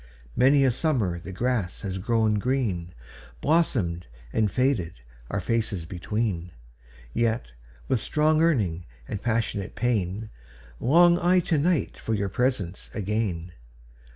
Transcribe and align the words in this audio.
Many 0.35 0.65
a 0.65 0.71
summer 0.71 1.19
the 1.19 1.31
grass 1.31 1.81
has 1.83 1.99
grown 1.99 2.39
green, 2.39 2.91
Blossomed 3.39 4.07
and 4.33 4.49
faded, 4.51 4.93
our 5.29 5.39
faces 5.39 5.85
between:Yet, 5.85 7.53
with 7.87 8.01
strong 8.01 8.39
yearning 8.39 8.87
and 9.07 9.21
passionate 9.21 9.75
pain, 9.75 10.31
Long 10.79 11.19
I 11.19 11.39
to 11.41 11.59
night 11.59 11.99
for 11.99 12.15
your 12.15 12.29
presence 12.29 12.89
again. 12.95 13.51